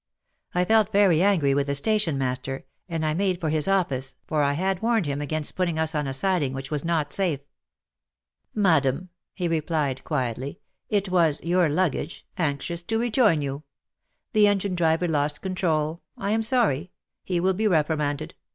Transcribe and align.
I 0.55 0.65
felt 0.65 0.91
very 0.91 1.21
angry 1.21 1.53
with 1.53 1.67
the 1.67 1.75
station 1.75 2.17
master, 2.17 2.65
and 2.89 3.05
I 3.05 3.13
made 3.13 3.39
for 3.39 3.51
his 3.51 3.67
office, 3.67 4.15
for 4.25 4.41
I 4.41 4.53
had 4.53 4.81
warned 4.81 5.05
him 5.05 5.21
against 5.21 5.55
putting 5.55 5.77
us 5.77 5.93
on 5.93 6.07
a 6.07 6.13
siding 6.15 6.53
which 6.53 6.71
was 6.71 6.83
not 6.83 7.13
safe. 7.13 7.41
"Madam," 8.55 9.09
he 9.35 9.47
replied 9.47 10.03
quietly, 10.03 10.59
"it 10.89 11.09
was 11.09 11.39
your 11.43 11.69
luggage— 11.69 12.25
anxious 12.39 12.81
to 12.81 12.97
rejoin 12.97 13.43
you. 13.43 13.61
The 14.33 14.47
engine 14.47 14.73
driver 14.73 15.07
lost 15.07 15.43
control— 15.43 16.01
I 16.17 16.31
am 16.31 16.41
sorry; 16.41 16.89
he 17.23 17.39
will 17.39 17.53
be 17.53 17.67
reprimanded. 17.67 18.33